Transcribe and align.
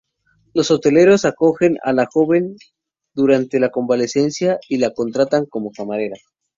Los 0.55 0.71
hoteleros 0.71 1.25
acogen 1.25 1.77
a 1.83 1.93
la 1.93 2.07
joven 2.11 2.55
durante 3.13 3.59
su 3.63 3.69
convalecencia 3.69 4.57
y 4.67 4.79
la 4.79 4.95
contratan 4.95 5.45
como 5.45 5.69
camarera. 5.69 6.15